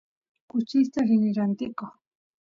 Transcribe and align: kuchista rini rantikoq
kuchista 0.49 0.99
rini 1.07 1.29
rantikoq 1.37 1.91